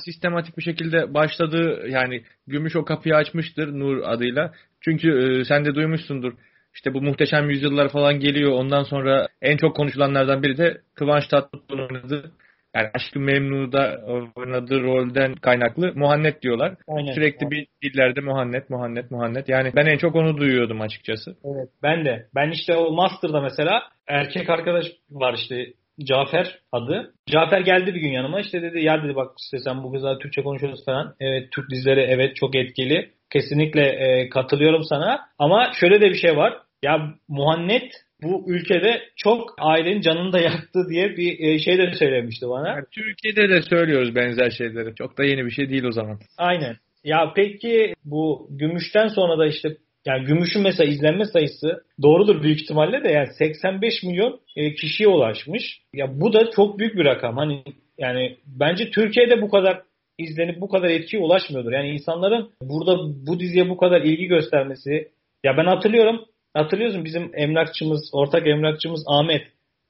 sistematik 0.04 0.58
bir 0.58 0.62
şekilde 0.62 1.14
başladığı 1.14 1.88
yani 1.88 2.22
Gümüş 2.46 2.76
o 2.76 2.84
kapıyı 2.84 3.16
açmıştır 3.16 3.72
Nur 3.72 4.02
adıyla. 4.04 4.52
Çünkü 4.80 5.08
e, 5.08 5.44
sen 5.44 5.64
de 5.64 5.74
duymuşsundur. 5.74 6.32
İşte 6.74 6.94
bu 6.94 7.02
muhteşem 7.02 7.50
yüzyıllar 7.50 7.88
falan 7.88 8.20
geliyor. 8.20 8.52
Ondan 8.52 8.82
sonra 8.82 9.28
en 9.42 9.56
çok 9.56 9.76
konuşulanlardan 9.76 10.42
biri 10.42 10.58
de 10.58 10.80
Kıvanç 10.94 11.28
Tatlıtuğ'un 11.28 11.78
oynadığı 11.78 12.32
yani 12.76 12.90
Aşkı 12.94 13.20
Memnu'da 13.20 14.00
oynadığı 14.36 14.82
rolden 14.82 15.34
kaynaklı 15.34 15.92
Muhannet 15.94 16.42
diyorlar. 16.42 16.74
Aynen. 16.88 17.12
Sürekli 17.12 17.50
bir 17.50 17.66
dillerde 17.82 18.20
Muhannet, 18.20 18.70
Muhannet, 18.70 19.10
Muhannet. 19.10 19.48
Yani 19.48 19.72
ben 19.76 19.86
en 19.86 19.98
çok 19.98 20.14
onu 20.16 20.36
duyuyordum 20.36 20.80
açıkçası. 20.80 21.36
Evet 21.44 21.68
ben 21.82 22.04
de. 22.04 22.26
Ben 22.34 22.50
işte 22.50 22.76
o 22.76 22.92
Master'da 22.92 23.40
mesela 23.40 23.82
erkek 24.08 24.50
arkadaş 24.50 24.86
var 25.10 25.34
işte 25.34 25.66
Cafer 26.04 26.58
adı. 26.72 27.14
Cafer 27.30 27.60
geldi 27.60 27.94
bir 27.94 28.00
gün 28.00 28.12
yanıma 28.12 28.40
işte 28.40 28.62
dedi 28.62 28.80
ya 28.80 29.02
dedi 29.04 29.16
bak 29.16 29.30
işte 29.44 29.58
sen 29.58 29.82
bu 29.82 29.92
kızla 29.92 30.18
Türkçe 30.18 30.42
konuşuyoruz 30.42 30.84
falan. 30.84 31.14
Evet 31.20 31.52
Türk 31.52 31.70
dizileri 31.70 32.00
evet 32.00 32.36
çok 32.36 32.56
etkili. 32.56 33.10
Kesinlikle 33.32 33.82
e, 33.82 34.28
katılıyorum 34.28 34.82
sana. 34.84 35.20
Ama 35.38 35.72
şöyle 35.80 36.00
de 36.00 36.10
bir 36.10 36.18
şey 36.18 36.36
var. 36.36 36.54
Ya 36.82 37.14
Muhannet 37.28 37.92
bu 38.22 38.44
ülkede 38.48 39.02
çok 39.16 39.54
ailenin 39.58 40.00
canını 40.00 40.32
da 40.32 40.40
yaktı 40.40 40.86
diye 40.90 41.16
bir 41.16 41.38
e, 41.40 41.58
şey 41.58 41.78
de 41.78 41.94
söylemişti 41.98 42.48
bana. 42.48 42.68
Yani 42.68 42.84
Türkiye'de 42.92 43.48
de 43.48 43.62
söylüyoruz 43.62 44.14
benzer 44.14 44.50
şeyleri. 44.50 44.94
Çok 44.94 45.18
da 45.18 45.24
yeni 45.24 45.46
bir 45.46 45.50
şey 45.50 45.70
değil 45.70 45.84
o 45.84 45.92
zaman. 45.92 46.18
Aynen. 46.38 46.76
Ya 47.04 47.32
peki 47.36 47.94
bu 48.04 48.48
gümüşten 48.50 49.08
sonra 49.08 49.38
da 49.38 49.46
işte 49.46 49.76
yani 50.06 50.24
gümüşün 50.24 50.62
mesela 50.62 50.90
izlenme 50.90 51.24
sayısı 51.24 51.84
doğrudur 52.02 52.42
büyük 52.42 52.62
ihtimalle 52.62 53.04
de 53.04 53.08
yani 53.08 53.28
85 53.38 54.02
milyon 54.02 54.40
e, 54.56 54.74
kişiye 54.74 55.08
ulaşmış. 55.08 55.80
Ya 55.94 56.20
bu 56.20 56.32
da 56.32 56.50
çok 56.50 56.78
büyük 56.78 56.94
bir 56.94 57.04
rakam. 57.04 57.36
Hani 57.36 57.62
yani 57.98 58.36
bence 58.46 58.90
Türkiye'de 58.90 59.42
bu 59.42 59.50
kadar 59.50 59.82
izlenip 60.18 60.60
bu 60.60 60.68
kadar 60.68 60.88
etkiye 60.88 61.22
ulaşmıyordur. 61.22 61.72
Yani 61.72 61.88
insanların 61.88 62.50
burada 62.62 62.96
bu 63.26 63.40
diziye 63.40 63.68
bu 63.68 63.76
kadar 63.76 64.02
ilgi 64.02 64.26
göstermesi 64.26 65.08
ya 65.44 65.56
ben 65.56 65.64
hatırlıyorum 65.64 66.24
hatırlıyorsun 66.54 67.04
bizim 67.04 67.30
emlakçımız 67.34 68.10
ortak 68.12 68.46
emlakçımız 68.46 69.04
Ahmet 69.06 69.42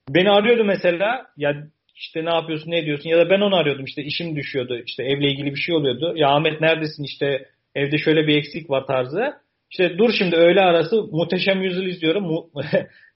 beni 0.08 0.30
arıyordu 0.30 0.64
mesela 0.64 1.26
ya 1.36 1.66
işte 1.94 2.24
ne 2.24 2.34
yapıyorsun 2.34 2.70
ne 2.70 2.78
ediyorsun 2.78 3.08
ya 3.08 3.18
da 3.18 3.30
ben 3.30 3.40
onu 3.40 3.56
arıyordum 3.56 3.84
işte 3.84 4.02
işim 4.02 4.36
düşüyordu 4.36 4.78
işte 4.86 5.02
evle 5.04 5.30
ilgili 5.30 5.54
bir 5.54 5.60
şey 5.60 5.74
oluyordu 5.74 6.12
ya 6.16 6.28
Ahmet 6.28 6.60
neredesin 6.60 7.04
işte 7.04 7.48
evde 7.74 7.98
şöyle 7.98 8.26
bir 8.26 8.36
eksik 8.36 8.70
var 8.70 8.86
tarzı. 8.86 9.45
İşte 9.70 9.98
dur 9.98 10.10
şimdi 10.18 10.36
öğle 10.36 10.60
arası 10.60 11.02
muhteşem 11.12 11.62
yüzyıl 11.62 11.86
izliyorum. 11.86 12.24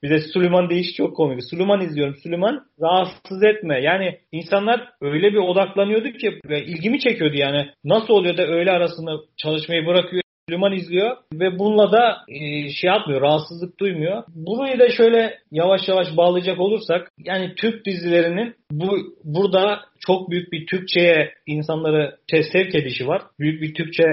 bir 0.02 0.11
de 0.11 0.21
Süleyman 0.21 0.71
değiş 0.71 0.95
çok 0.97 1.16
komik. 1.16 1.45
Süleyman 1.50 1.80
izliyorum. 1.80 2.16
Süleyman 2.23 2.66
rahatsız 2.80 3.42
etme. 3.42 3.83
Yani 3.83 4.19
insanlar 4.33 4.88
öyle 5.00 5.33
bir 5.33 5.38
odaklanıyordu 5.38 6.09
ki 6.12 6.40
ilgimi 6.47 7.00
çekiyordu 7.00 7.37
yani. 7.37 7.71
Nasıl 7.85 8.14
oluyor 8.14 8.37
da 8.37 8.47
öğle 8.47 8.71
arasında 8.71 9.16
çalışmayı 9.37 9.87
bırakıyor 9.87 10.23
Süleyman 10.50 10.73
izliyor 10.73 11.16
ve 11.33 11.59
bununla 11.59 11.92
da 11.92 12.16
e, 12.28 12.69
şey 12.69 12.90
yapmıyor, 12.90 13.21
rahatsızlık 13.21 13.80
duymuyor. 13.80 14.23
Burayı 14.35 14.78
da 14.78 14.90
şöyle 14.90 15.38
yavaş 15.50 15.88
yavaş 15.88 16.16
bağlayacak 16.16 16.61
olursak 16.61 17.11
yani 17.19 17.54
Türk 17.57 17.87
dizilerinin 17.87 18.54
bu 18.71 18.97
burada 19.25 19.80
çok 20.07 20.30
büyük 20.30 20.52
bir 20.52 20.66
Türkçe'ye 20.66 21.35
insanları 21.47 22.16
sevk 22.52 22.75
edişi 22.75 23.07
var. 23.07 23.23
Büyük 23.40 23.62
bir 23.62 23.75
Türkçe 23.75 24.04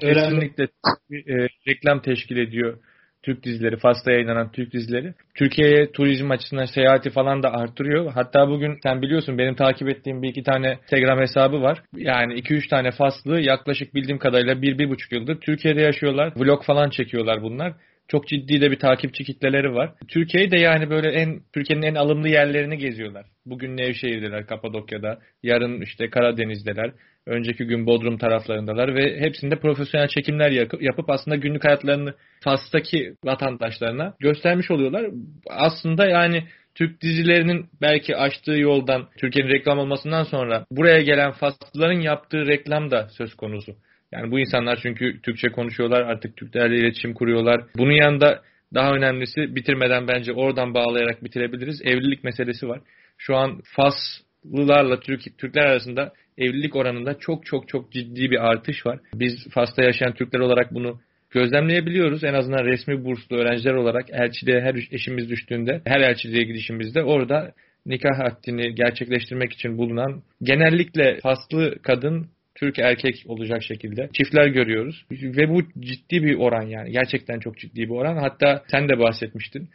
Kesinlikle 0.00 0.68
bir, 1.10 1.26
e, 1.28 1.48
reklam 1.68 2.02
teşkil 2.02 2.36
ediyor. 2.36 2.78
Türk 3.26 3.42
dizileri, 3.42 3.76
Fas'ta 3.76 4.12
yayınlanan 4.12 4.52
Türk 4.52 4.72
dizileri. 4.72 5.14
Türkiye'ye 5.34 5.92
turizm 5.92 6.30
açısından 6.30 6.64
seyahati 6.64 7.10
falan 7.10 7.42
da 7.42 7.52
arttırıyor. 7.52 8.12
Hatta 8.12 8.48
bugün 8.48 8.78
sen 8.82 9.02
biliyorsun 9.02 9.38
benim 9.38 9.54
takip 9.54 9.88
ettiğim 9.88 10.22
bir 10.22 10.28
iki 10.28 10.42
tane 10.42 10.78
Instagram 10.82 11.20
hesabı 11.20 11.62
var. 11.62 11.82
Yani 11.96 12.34
2-3 12.34 12.68
tane 12.68 12.90
Faslı 12.90 13.40
yaklaşık 13.40 13.94
bildiğim 13.94 14.18
kadarıyla 14.18 14.54
1-1,5 14.54 15.14
yıldır 15.14 15.40
Türkiye'de 15.40 15.80
yaşıyorlar. 15.80 16.32
Vlog 16.36 16.64
falan 16.64 16.90
çekiyorlar 16.90 17.42
bunlar. 17.42 17.72
Çok 18.08 18.28
ciddi 18.28 18.60
de 18.60 18.70
bir 18.70 18.78
takipçi 18.78 19.24
kitleleri 19.24 19.74
var. 19.74 19.92
Türkiye'yi 20.08 20.50
de 20.50 20.60
yani 20.60 20.90
böyle 20.90 21.08
en 21.08 21.40
Türkiye'nin 21.52 21.86
en 21.86 21.94
alımlı 21.94 22.28
yerlerini 22.28 22.78
geziyorlar. 22.78 23.26
Bugün 23.46 23.76
Nevşehir'deler, 23.76 24.46
Kapadokya'da. 24.46 25.18
Yarın 25.42 25.80
işte 25.80 26.10
Karadeniz'deler. 26.10 26.92
Önceki 27.26 27.64
gün 27.64 27.86
Bodrum 27.86 28.18
taraflarındalar 28.18 28.94
ve 28.94 29.20
hepsinde 29.20 29.56
profesyonel 29.56 30.08
çekimler 30.08 30.50
yapıp 30.80 31.10
aslında 31.10 31.36
günlük 31.36 31.64
hayatlarını 31.64 32.14
Fas'taki 32.40 33.14
vatandaşlarına 33.24 34.14
göstermiş 34.20 34.70
oluyorlar. 34.70 35.06
Aslında 35.50 36.06
yani 36.06 36.44
Türk 36.74 37.00
dizilerinin 37.00 37.66
belki 37.80 38.16
açtığı 38.16 38.58
yoldan 38.58 39.08
Türkiye'nin 39.18 39.50
reklam 39.50 39.78
olmasından 39.78 40.24
sonra 40.24 40.66
buraya 40.70 41.00
gelen 41.02 41.32
Faslıların 41.32 42.00
yaptığı 42.00 42.46
reklam 42.46 42.90
da 42.90 43.08
söz 43.08 43.34
konusu. 43.34 43.76
Yani 44.12 44.30
bu 44.30 44.40
insanlar 44.40 44.78
çünkü 44.82 45.20
Türkçe 45.22 45.48
konuşuyorlar, 45.48 46.00
artık 46.02 46.36
Türklerle 46.36 46.76
iletişim 46.76 47.14
kuruyorlar. 47.14 47.64
Bunun 47.76 47.92
yanında 47.92 48.42
daha 48.74 48.92
önemlisi 48.92 49.56
bitirmeden 49.56 50.08
bence 50.08 50.32
oradan 50.32 50.74
bağlayarak 50.74 51.24
bitirebiliriz. 51.24 51.82
Evlilik 51.84 52.24
meselesi 52.24 52.68
var. 52.68 52.80
Şu 53.18 53.36
an 53.36 53.60
Faslılarla 53.64 55.00
Türk, 55.00 55.38
Türkler 55.38 55.66
arasında 55.66 56.12
evlilik 56.38 56.76
oranında 56.76 57.18
çok 57.18 57.46
çok 57.46 57.68
çok 57.68 57.92
ciddi 57.92 58.30
bir 58.30 58.50
artış 58.50 58.86
var. 58.86 58.98
Biz 59.14 59.48
Fas'ta 59.50 59.84
yaşayan 59.84 60.14
Türkler 60.14 60.40
olarak 60.40 60.74
bunu 60.74 61.00
gözlemleyebiliyoruz. 61.30 62.24
En 62.24 62.34
azından 62.34 62.64
resmi 62.64 63.04
burslu 63.04 63.36
öğrenciler 63.36 63.74
olarak 63.74 64.06
elçiliğe 64.10 64.60
her 64.60 64.74
eşimiz 64.92 65.30
düştüğünde, 65.30 65.80
her 65.84 66.00
elçiliğe 66.00 66.42
gidişimizde 66.44 67.02
orada 67.02 67.52
nikah 67.86 68.18
haddini 68.18 68.74
gerçekleştirmek 68.74 69.52
için 69.52 69.78
bulunan 69.78 70.22
genellikle 70.42 71.20
Faslı 71.22 71.74
kadın 71.82 72.28
Türk 72.56 72.78
erkek 72.78 73.24
olacak 73.26 73.62
şekilde 73.62 74.08
çiftler 74.12 74.46
görüyoruz. 74.46 75.06
Ve 75.10 75.48
bu 75.48 75.62
ciddi 75.80 76.22
bir 76.22 76.34
oran 76.34 76.66
yani. 76.66 76.90
Gerçekten 76.90 77.40
çok 77.40 77.58
ciddi 77.58 77.80
bir 77.80 77.94
oran. 77.94 78.16
Hatta 78.16 78.62
sen 78.70 78.88
de 78.88 78.98
bahsetmiştin. 78.98 79.68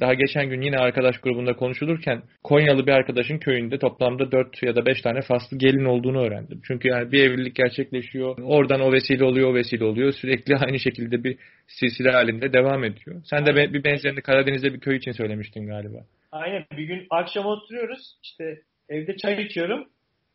Daha 0.00 0.14
geçen 0.14 0.48
gün 0.50 0.60
yine 0.60 0.76
arkadaş 0.76 1.18
grubunda 1.18 1.56
konuşulurken 1.56 2.22
Konyalı 2.42 2.86
bir 2.86 2.92
arkadaşın 2.92 3.38
köyünde 3.38 3.78
toplamda 3.78 4.32
4 4.32 4.62
ya 4.62 4.76
da 4.76 4.86
5 4.86 5.02
tane 5.02 5.20
faslı 5.20 5.58
gelin 5.58 5.84
olduğunu 5.84 6.26
öğrendim. 6.26 6.60
Çünkü 6.66 6.88
yani 6.88 7.12
bir 7.12 7.30
evlilik 7.30 7.54
gerçekleşiyor. 7.54 8.38
Oradan 8.42 8.80
o 8.80 8.92
vesile 8.92 9.24
oluyor, 9.24 9.50
o 9.50 9.54
vesile 9.54 9.84
oluyor. 9.84 10.12
Sürekli 10.12 10.56
aynı 10.66 10.78
şekilde 10.78 11.24
bir 11.24 11.36
silsile 11.66 12.10
halinde 12.10 12.52
devam 12.52 12.84
ediyor. 12.84 13.22
Sen 13.24 13.46
de 13.46 13.72
bir 13.72 13.84
benzerini 13.84 14.20
Karadeniz'de 14.20 14.74
bir 14.74 14.80
köy 14.80 14.96
için 14.96 15.12
söylemiştin 15.12 15.66
galiba. 15.66 15.98
Aynen. 16.32 16.64
Bir 16.76 16.84
gün 16.84 17.06
akşam 17.10 17.46
oturuyoruz. 17.46 18.16
İşte 18.22 18.44
evde 18.88 19.16
çay 19.16 19.42
içiyorum. 19.42 19.88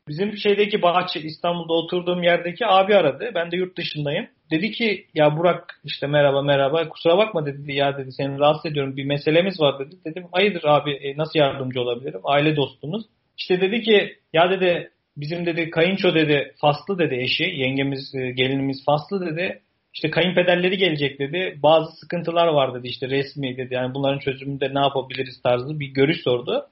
Bizim 0.10 0.38
şeydeki 0.38 0.82
bahçe 0.82 1.20
İstanbul'da 1.20 1.74
oturduğum 1.74 2.24
yerdeki 2.24 2.66
abi 2.66 2.96
aradı. 2.96 3.32
Ben 3.36 3.51
de 3.51 3.58
yurt 3.58 3.78
dışındayım. 3.78 4.28
Dedi 4.51 4.72
ki 4.72 5.06
ya 5.13 5.38
Burak 5.38 5.82
işte 5.84 6.08
merhaba 6.08 6.42
merhaba 6.42 6.89
kusura 6.89 7.18
bakma 7.18 7.46
dedi 7.46 7.74
ya 7.74 7.98
dedi 7.98 8.12
seni 8.12 8.39
rahatsız 8.39 8.72
ediyorum 8.72 8.98
bir 8.98 9.06
meselemiz 9.06 9.60
var 9.60 9.80
dedi. 9.80 9.96
Dedim 10.06 10.24
hayırdır 10.32 10.63
abi 10.63 10.92
e, 10.92 11.18
nasıl 11.18 11.39
yardımcı 11.39 11.82
olabilirim? 11.82 12.22
Aile 12.24 12.56
dostumuz. 12.56 13.06
İşte 13.38 13.62
dedi 13.62 13.82
ki 13.82 14.16
ya 14.34 14.51
dedi 14.51 14.92
bizim 15.18 15.46
dedi 15.46 15.70
kayınço 15.70 16.16
dedi 16.16 16.54
Faslı 16.62 17.00
dedi 17.00 17.16
eşi 17.16 17.44
yengemiz 17.44 18.16
e, 18.16 18.32
gelinimiz 18.32 18.86
Faslı 18.86 19.25
dedi. 19.25 19.62
İşte 19.94 20.10
kayınpederleri 20.10 20.78
gelecek 20.78 21.20
dedi. 21.20 21.60
Bazı 21.63 21.92
sıkıntılar 21.92 22.48
var 22.48 22.74
dedi 22.74 22.88
işte 22.88 23.10
resmi 23.10 23.58
dedi. 23.58 23.74
Yani 23.74 23.94
bunların 23.94 24.20
çözümünde 24.20 24.74
ne 24.74 24.80
yapabiliriz 24.80 25.42
tarzı 25.42 25.80
bir 25.80 25.88
görüş 25.88 26.24
sordu. 26.24 26.66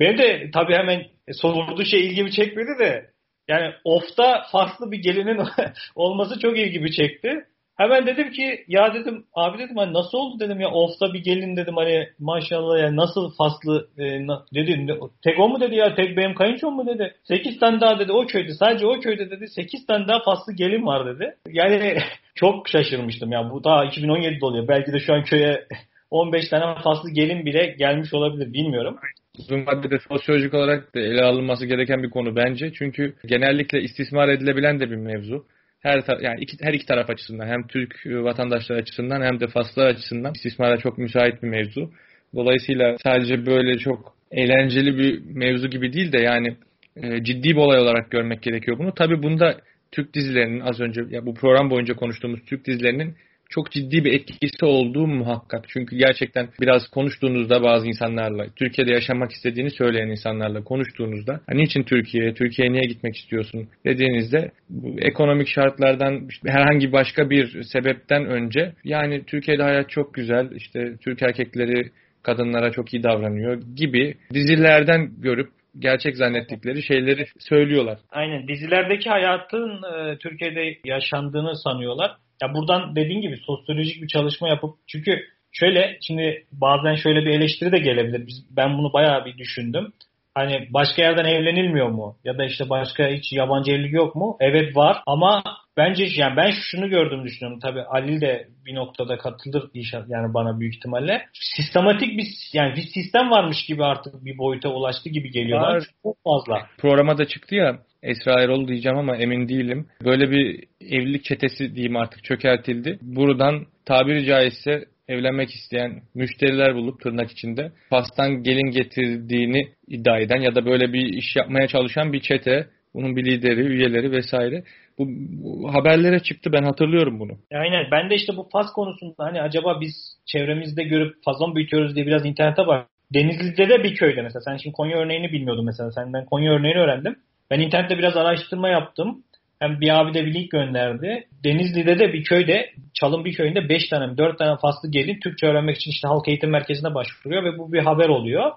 Benim 0.00 0.18
de 0.18 0.50
tabii 0.54 0.74
hemen 0.74 1.02
sorduğu 1.32 1.84
şey 1.84 2.06
ilgimi 2.06 2.32
çekmedi 2.32 2.78
de 2.78 3.10
yani 3.48 3.74
off'ta 3.84 4.42
farklı 4.52 4.92
bir 4.92 4.98
gelinin 4.98 5.46
olması 5.94 6.38
çok 6.38 6.58
ilgimi 6.58 6.92
çekti. 6.92 7.44
Hemen 7.76 8.06
dedim 8.06 8.30
ki 8.30 8.64
ya 8.68 8.94
dedim 8.94 9.24
abi 9.34 9.58
dedim 9.58 9.76
hani 9.76 9.92
nasıl 9.92 10.18
oldu 10.18 10.40
dedim 10.40 10.60
ya 10.60 10.68
off'ta 10.68 11.14
bir 11.14 11.18
gelin 11.18 11.56
dedim 11.56 11.76
hani 11.76 12.08
maşallah 12.18 12.82
ya 12.82 12.96
nasıl 12.96 13.30
faslı 13.38 13.88
e, 13.98 14.26
na, 14.26 14.44
dedi 14.54 14.98
tek 15.22 15.40
o 15.40 15.48
mu 15.48 15.60
dedi 15.60 15.74
ya 15.74 15.94
tek 15.94 16.16
benim 16.16 16.34
kayınçom 16.34 16.74
mu 16.74 16.86
dedi. 16.86 17.14
8 17.24 17.58
tane 17.58 17.80
daha 17.80 17.98
dedi 17.98 18.12
o 18.12 18.26
köyde 18.26 18.54
sadece 18.54 18.86
o 18.86 19.00
köyde 19.00 19.30
dedi 19.30 19.48
8 19.48 19.86
tane 19.86 20.08
daha 20.08 20.22
faslı 20.22 20.52
gelin 20.52 20.86
var 20.86 21.06
dedi. 21.06 21.36
Yani 21.48 21.98
çok 22.34 22.68
şaşırmıştım 22.68 23.32
ya 23.32 23.50
bu 23.50 23.64
daha 23.64 23.84
2017'de 23.84 24.46
oluyor 24.46 24.68
belki 24.68 24.92
de 24.92 25.00
şu 25.00 25.14
an 25.14 25.24
köye 25.24 25.64
15 26.10 26.48
tane 26.48 26.82
faslı 26.82 27.10
gelin 27.10 27.46
bile 27.46 27.74
gelmiş 27.78 28.14
olabilir 28.14 28.52
bilmiyorum 28.52 28.98
uzun 29.38 29.66
vadede 29.66 29.98
sosyolojik 30.08 30.54
olarak 30.54 30.94
da 30.94 31.00
ele 31.00 31.22
alınması 31.22 31.66
gereken 31.66 32.02
bir 32.02 32.10
konu 32.10 32.36
bence. 32.36 32.72
Çünkü 32.72 33.14
genellikle 33.26 33.82
istismar 33.82 34.28
edilebilen 34.28 34.80
de 34.80 34.90
bir 34.90 34.96
mevzu. 34.96 35.44
Her 35.80 36.02
yani 36.20 36.40
iki, 36.40 36.56
her 36.60 36.74
iki 36.74 36.86
taraf 36.86 37.10
açısından 37.10 37.46
hem 37.46 37.66
Türk 37.66 38.06
vatandaşlar 38.06 38.76
açısından 38.76 39.22
hem 39.22 39.40
de 39.40 39.46
Faslar 39.46 39.86
açısından 39.86 40.32
istismara 40.34 40.76
çok 40.76 40.98
müsait 40.98 41.42
bir 41.42 41.48
mevzu. 41.48 41.90
Dolayısıyla 42.34 42.96
sadece 43.02 43.46
böyle 43.46 43.78
çok 43.78 44.14
eğlenceli 44.30 44.98
bir 44.98 45.20
mevzu 45.24 45.68
gibi 45.68 45.92
değil 45.92 46.12
de 46.12 46.18
yani 46.18 46.56
e, 46.96 47.24
ciddi 47.24 47.50
bir 47.50 47.56
olay 47.56 47.80
olarak 47.80 48.10
görmek 48.10 48.42
gerekiyor 48.42 48.78
bunu. 48.78 48.94
Tabii 48.94 49.22
bunda 49.22 49.60
Türk 49.92 50.14
dizilerinin 50.14 50.60
az 50.60 50.80
önce 50.80 51.02
ya 51.10 51.26
bu 51.26 51.34
program 51.34 51.70
boyunca 51.70 51.94
konuştuğumuz 51.94 52.40
Türk 52.46 52.66
dizilerinin 52.66 53.16
çok 53.54 53.70
ciddi 53.70 54.04
bir 54.04 54.12
etkisi 54.12 54.64
olduğu 54.64 55.06
muhakkak. 55.06 55.64
Çünkü 55.68 55.96
gerçekten 55.96 56.48
biraz 56.60 56.88
konuştuğunuzda 56.88 57.62
bazı 57.62 57.86
insanlarla, 57.86 58.46
Türkiye'de 58.56 58.92
yaşamak 58.92 59.32
istediğini 59.32 59.70
söyleyen 59.70 60.08
insanlarla 60.08 60.64
konuştuğunuzda 60.64 61.40
hani 61.46 61.62
niçin 61.62 61.82
Türkiye, 61.82 62.34
Türkiye'ye 62.34 62.72
niye 62.72 62.84
gitmek 62.88 63.16
istiyorsun 63.16 63.68
dediğinizde 63.86 64.50
ekonomik 64.98 65.48
şartlardan 65.48 66.28
herhangi 66.46 66.92
başka 66.92 67.30
bir 67.30 67.62
sebepten 67.62 68.26
önce 68.26 68.72
yani 68.84 69.24
Türkiye'de 69.26 69.62
hayat 69.62 69.90
çok 69.90 70.14
güzel, 70.14 70.50
işte 70.56 70.96
Türk 71.00 71.22
erkekleri 71.22 71.90
kadınlara 72.22 72.70
çok 72.70 72.94
iyi 72.94 73.02
davranıyor 73.02 73.62
gibi 73.76 74.14
dizilerden 74.34 75.10
görüp 75.18 75.48
gerçek 75.78 76.16
zannettikleri 76.16 76.82
şeyleri 76.82 77.26
söylüyorlar. 77.38 77.98
Aynen 78.10 78.48
dizilerdeki 78.48 79.10
hayatın 79.10 79.82
e, 79.82 80.18
Türkiye'de 80.18 80.78
yaşandığını 80.84 81.56
sanıyorlar. 81.56 82.16
Ya 82.42 82.54
buradan 82.54 82.96
dediğin 82.96 83.20
gibi 83.20 83.36
sosyolojik 83.36 84.02
bir 84.02 84.08
çalışma 84.08 84.48
yapıp 84.48 84.74
çünkü 84.86 85.24
şöyle 85.52 85.98
şimdi 86.00 86.44
bazen 86.52 86.94
şöyle 86.94 87.24
bir 87.24 87.30
eleştiri 87.30 87.72
de 87.72 87.78
gelebilir. 87.78 88.26
Biz, 88.26 88.44
ben 88.50 88.78
bunu 88.78 88.92
bayağı 88.92 89.24
bir 89.24 89.38
düşündüm. 89.38 89.92
Hani 90.34 90.68
başka 90.70 91.02
yerden 91.02 91.24
evlenilmiyor 91.24 91.88
mu? 91.88 92.16
Ya 92.24 92.38
da 92.38 92.44
işte 92.44 92.70
başka 92.70 93.08
hiç 93.08 93.32
yabancı 93.32 93.72
evlilik 93.72 93.92
yok 93.92 94.14
mu? 94.14 94.36
Evet 94.40 94.76
var 94.76 95.02
ama 95.06 95.42
bence 95.76 96.06
yani 96.16 96.36
ben 96.36 96.50
şunu 96.50 96.88
gördüm 96.88 97.24
düşünüyorum. 97.24 97.60
Tabii 97.60 97.82
Ali 97.82 98.20
de 98.20 98.48
bir 98.66 98.74
noktada 98.74 99.18
katılır 99.18 99.70
inşallah 99.74 100.08
yani 100.08 100.34
bana 100.34 100.60
büyük 100.60 100.74
ihtimalle. 100.76 101.26
Sistematik 101.32 102.18
bir 102.18 102.26
yani 102.52 102.76
bir 102.76 102.82
sistem 102.82 103.30
varmış 103.30 103.66
gibi 103.66 103.84
artık 103.84 104.24
bir 104.24 104.38
boyuta 104.38 104.68
ulaştı 104.68 105.08
gibi 105.08 105.30
geliyor. 105.30 105.60
Var. 105.60 105.84
Çok 106.02 106.16
fazla. 106.24 106.66
Programa 106.78 107.18
da 107.18 107.24
çıktı 107.24 107.54
ya 107.54 107.78
Esra 108.02 108.40
Erol 108.40 108.68
diyeceğim 108.68 108.98
ama 108.98 109.16
emin 109.16 109.48
değilim. 109.48 109.86
Böyle 110.04 110.30
bir 110.30 110.64
evlilik 110.80 111.24
çetesi 111.24 111.74
diyeyim 111.74 111.96
artık 111.96 112.24
çökertildi. 112.24 112.98
Buradan 113.02 113.66
tabiri 113.84 114.26
caizse 114.26 114.84
evlenmek 115.08 115.50
isteyen 115.50 116.02
müşteriler 116.14 116.74
bulup 116.74 117.00
tırnak 117.00 117.30
içinde 117.30 117.72
pastan 117.90 118.42
gelin 118.42 118.70
getirdiğini 118.70 119.68
iddia 119.88 120.18
eden 120.18 120.40
ya 120.40 120.54
da 120.54 120.66
böyle 120.66 120.92
bir 120.92 121.12
iş 121.12 121.36
yapmaya 121.36 121.68
çalışan 121.68 122.12
bir 122.12 122.20
çete, 122.20 122.66
bunun 122.94 123.16
bir 123.16 123.24
lideri, 123.24 123.60
üyeleri 123.60 124.12
vesaire. 124.12 124.64
Bu, 124.98 125.06
bu 125.08 125.74
haberlere 125.74 126.20
çıktı 126.20 126.52
ben 126.52 126.62
hatırlıyorum 126.62 127.20
bunu. 127.20 127.32
Aynen 127.54 127.86
ben 127.90 128.10
de 128.10 128.14
işte 128.14 128.36
bu 128.36 128.48
faz 128.52 128.72
konusunda 128.72 129.14
hani 129.18 129.40
acaba 129.42 129.80
biz 129.80 129.94
çevremizde 130.26 130.82
görüp 130.82 131.14
fazla 131.24 131.54
büyütüyoruz 131.54 131.96
diye 131.96 132.06
biraz 132.06 132.26
internete 132.26 132.66
bak. 132.66 132.86
Denizli'de 133.14 133.68
de 133.68 133.84
bir 133.84 133.94
köyde 133.94 134.22
mesela 134.22 134.40
sen 134.40 134.56
şimdi 134.56 134.76
Konya 134.76 134.98
örneğini 134.98 135.32
bilmiyordun 135.32 135.64
mesela 135.64 135.92
senden 135.92 136.24
Konya 136.24 136.52
örneğini 136.52 136.78
öğrendim. 136.78 137.16
Ben 137.50 137.60
internette 137.60 137.98
biraz 137.98 138.16
araştırma 138.16 138.68
yaptım. 138.68 139.24
Hem 139.58 139.80
bir 139.80 140.00
abi 140.00 140.14
de 140.14 140.26
bir 140.26 140.34
link 140.34 140.50
gönderdi. 140.50 141.26
Denizli'de 141.44 141.98
de 141.98 142.12
bir 142.12 142.24
köyde, 142.24 142.70
Çalın 142.94 143.24
bir 143.24 143.34
köyünde 143.34 143.68
5 143.68 143.88
tane 143.88 144.16
4 144.16 144.38
tane 144.38 144.56
faslı 144.56 144.90
gelin 144.90 145.20
Türkçe 145.20 145.46
öğrenmek 145.46 145.76
için 145.76 145.90
işte 145.90 146.08
halk 146.08 146.28
eğitim 146.28 146.50
merkezine 146.50 146.94
başvuruyor 146.94 147.44
ve 147.44 147.58
bu 147.58 147.72
bir 147.72 147.80
haber 147.80 148.08
oluyor. 148.08 148.52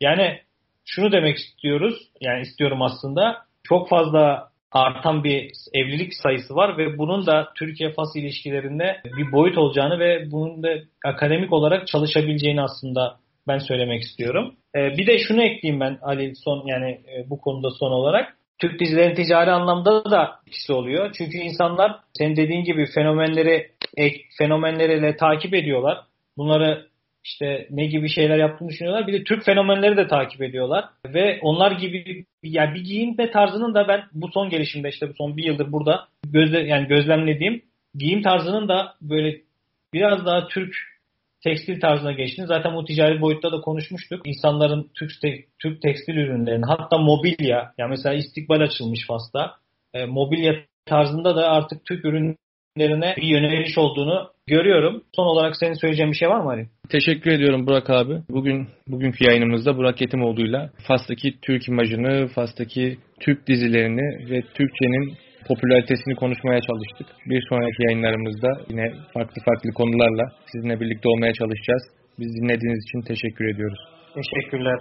Yani 0.00 0.38
şunu 0.84 1.12
demek 1.12 1.36
istiyoruz. 1.36 1.94
Yani 2.20 2.42
istiyorum 2.42 2.82
aslında. 2.82 3.36
Çok 3.62 3.88
fazla 3.88 4.48
artan 4.72 5.24
bir 5.24 5.50
evlilik 5.74 6.12
sayısı 6.22 6.54
var 6.54 6.78
ve 6.78 6.98
bunun 6.98 7.26
da 7.26 7.48
Türkiye-Fas 7.54 8.16
ilişkilerinde 8.16 9.00
bir 9.16 9.32
boyut 9.32 9.58
olacağını 9.58 9.98
ve 9.98 10.30
bunun 10.30 10.62
da 10.62 10.68
akademik 11.04 11.52
olarak 11.52 11.86
çalışabileceğini 11.86 12.62
aslında 12.62 13.16
ben 13.48 13.58
söylemek 13.58 14.02
istiyorum. 14.02 14.54
Ee, 14.76 14.78
bir 14.98 15.06
de 15.06 15.18
şunu 15.18 15.42
ekleyeyim 15.42 15.80
ben 15.80 15.98
Ali 16.02 16.36
son 16.36 16.66
yani 16.66 16.90
e, 16.90 17.30
bu 17.30 17.40
konuda 17.40 17.70
son 17.70 17.90
olarak. 17.90 18.37
Türk 18.58 18.80
dizilerin 18.80 19.14
ticari 19.14 19.50
anlamda 19.50 20.10
da 20.10 20.40
etkisi 20.46 20.72
oluyor. 20.72 21.12
Çünkü 21.18 21.38
insanlar 21.38 22.00
senin 22.18 22.36
dediğin 22.36 22.64
gibi 22.64 22.86
fenomenleri 22.86 23.70
fenomenleriyle 24.38 25.16
takip 25.16 25.54
ediyorlar. 25.54 25.98
Bunları 26.36 26.88
işte 27.24 27.66
ne 27.70 27.86
gibi 27.86 28.08
şeyler 28.08 28.38
yaptığını 28.38 28.68
düşünüyorlar. 28.68 29.06
Bir 29.06 29.12
de 29.12 29.24
Türk 29.24 29.44
fenomenleri 29.44 29.96
de 29.96 30.08
takip 30.08 30.42
ediyorlar. 30.42 30.84
Ve 31.06 31.38
onlar 31.42 31.72
gibi 31.72 32.24
yani 32.42 32.74
bir 32.74 32.84
giyinme 32.84 33.30
tarzının 33.30 33.74
da 33.74 33.88
ben 33.88 34.02
bu 34.12 34.28
son 34.28 34.50
gelişimde 34.50 34.88
işte 34.88 35.08
bu 35.08 35.14
son 35.14 35.36
bir 35.36 35.44
yıldır 35.44 35.72
burada 35.72 36.08
gözle, 36.32 36.60
yani 36.60 36.88
gözlemlediğim 36.88 37.62
giyim 37.94 38.22
tarzının 38.22 38.68
da 38.68 38.94
böyle 39.00 39.40
biraz 39.94 40.26
daha 40.26 40.48
Türk 40.48 40.74
tekstil 41.44 41.80
tarzına 41.80 42.12
geçtiğini 42.12 42.46
zaten 42.46 42.74
bu 42.74 42.84
ticari 42.84 43.20
boyutta 43.20 43.52
da 43.52 43.60
konuşmuştuk. 43.60 44.26
İnsanların 44.26 44.90
Türk, 44.94 45.10
Türk 45.58 45.82
tekstil 45.82 46.14
ürünlerini 46.16 46.64
hatta 46.64 46.98
mobilya 46.98 47.72
yani 47.78 47.90
mesela 47.90 48.14
istikbal 48.14 48.60
açılmış 48.60 49.06
Fas'ta. 49.06 49.54
E, 49.94 50.04
mobilya 50.06 50.54
tarzında 50.86 51.36
da 51.36 51.48
artık 51.48 51.84
Türk 51.84 52.04
ürünlerine 52.04 53.14
bir 53.16 53.28
yöneliş 53.28 53.78
olduğunu 53.78 54.30
görüyorum. 54.46 55.02
Son 55.16 55.26
olarak 55.26 55.56
senin 55.56 55.74
söyleyeceğin 55.74 56.12
bir 56.12 56.16
şey 56.16 56.28
var 56.28 56.40
mı 56.40 56.50
Ali? 56.50 56.68
Teşekkür 56.88 57.30
ediyorum 57.30 57.66
Burak 57.66 57.90
abi. 57.90 58.14
Bugün 58.30 58.68
bugünkü 58.88 59.24
yayınımızda 59.24 59.76
Burak 59.76 60.00
Yetimoğlu'yla 60.00 60.70
Fas'taki 60.86 61.40
Türk 61.42 61.68
imajını, 61.68 62.28
Fas'taki 62.28 62.98
Türk 63.20 63.46
dizilerini 63.46 64.30
ve 64.30 64.42
Türkçenin 64.42 65.16
popülaritesini 65.48 66.14
konuşmaya 66.14 66.60
çalıştık. 66.60 67.06
Bir 67.26 67.42
sonraki 67.48 67.82
yayınlarımızda 67.82 68.50
yine 68.70 68.86
farklı 69.14 69.42
farklı 69.44 69.70
konularla 69.72 70.24
sizinle 70.52 70.80
birlikte 70.80 71.08
olmaya 71.08 71.32
çalışacağız. 71.32 71.82
Biz 72.18 72.28
dinlediğiniz 72.36 72.80
için 72.84 73.00
teşekkür 73.00 73.44
ediyoruz. 73.54 73.78
Teşekkürler. 74.14 74.78